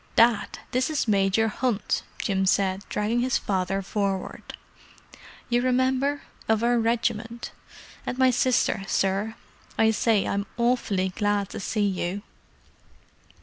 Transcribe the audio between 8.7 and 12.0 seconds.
sir. I say, I'm awfully glad to see